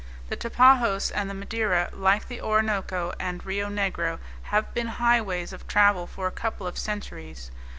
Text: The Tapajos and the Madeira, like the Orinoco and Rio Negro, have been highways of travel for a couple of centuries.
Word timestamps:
The 0.29 0.35
Tapajos 0.35 1.11
and 1.13 1.29
the 1.29 1.35
Madeira, 1.35 1.91
like 1.93 2.27
the 2.27 2.41
Orinoco 2.41 3.13
and 3.19 3.45
Rio 3.45 3.69
Negro, 3.69 4.17
have 4.45 4.73
been 4.73 4.87
highways 4.87 5.53
of 5.53 5.67
travel 5.67 6.07
for 6.07 6.25
a 6.25 6.31
couple 6.31 6.65
of 6.65 6.75
centuries. 6.75 7.51